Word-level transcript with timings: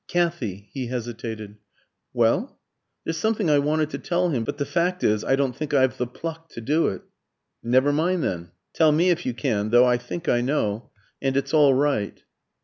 "Kathy" 0.07 0.67
he 0.73 0.87
hesitated. 0.87 1.57
"Well?" 2.11 2.59
"There's 3.03 3.17
something 3.17 3.51
I 3.51 3.59
wanted 3.59 3.91
to 3.91 3.99
tell 3.99 4.29
him; 4.31 4.43
but 4.45 4.57
the 4.57 4.65
fact 4.65 5.03
is, 5.03 5.23
I 5.23 5.35
don't 5.35 5.55
think 5.55 5.75
I've 5.75 5.99
the 5.99 6.07
pluck 6.07 6.49
to 6.53 6.59
do 6.59 6.87
it." 6.87 7.03
"Never 7.61 7.93
mind, 7.93 8.23
then. 8.23 8.49
Tell 8.73 8.91
me 8.91 9.11
if 9.11 9.27
you 9.27 9.35
can; 9.35 9.69
though 9.69 9.85
I 9.85 9.97
think 9.97 10.27
I 10.27 10.41
know, 10.41 10.89
and 11.21 11.37
it's 11.37 11.53
all 11.53 11.75
right." 11.75 12.19